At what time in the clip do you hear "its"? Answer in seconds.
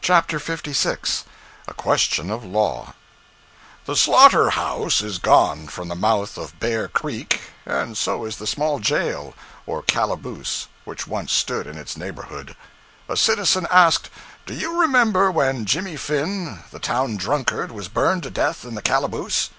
11.78-11.96